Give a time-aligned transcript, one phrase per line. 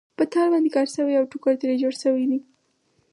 [0.17, 2.39] په تار باندې کار شوی او ټوکر ترې جوړ شوی دی.